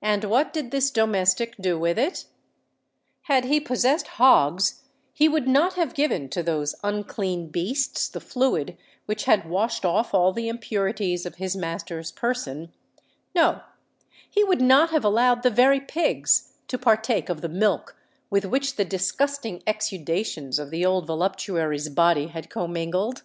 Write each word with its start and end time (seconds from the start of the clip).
And 0.00 0.24
what 0.24 0.54
did 0.54 0.70
this 0.70 0.90
domestic 0.90 1.54
do 1.60 1.78
with 1.78 1.98
it? 1.98 2.24
Had 3.24 3.44
he 3.44 3.60
possessed 3.60 4.06
hogs, 4.16 4.84
he 5.12 5.28
would 5.28 5.46
not 5.46 5.74
have 5.74 5.92
given 5.92 6.30
to 6.30 6.42
those 6.42 6.74
unclean 6.82 7.48
beasts 7.50 8.08
the 8.08 8.22
fluid 8.22 8.78
which 9.04 9.24
had 9.24 9.46
washed 9.50 9.84
off 9.84 10.14
all 10.14 10.32
the 10.32 10.48
impurities 10.48 11.26
of 11.26 11.34
his 11.34 11.54
master's 11.54 12.10
person:—no—he 12.10 12.72
would 14.44 14.62
not 14.62 14.88
have 14.88 15.04
allowed 15.04 15.42
the 15.42 15.50
very 15.50 15.78
pigs 15.78 16.54
to 16.68 16.78
partake 16.78 17.28
of 17.28 17.42
the 17.42 17.48
milk 17.50 17.96
with 18.30 18.46
which 18.46 18.76
the 18.76 18.84
disgusting 18.86 19.62
exudations 19.66 20.58
of 20.58 20.70
the 20.70 20.86
old 20.86 21.06
voluptuary's 21.06 21.90
body 21.90 22.28
had 22.28 22.48
commingled! 22.48 23.22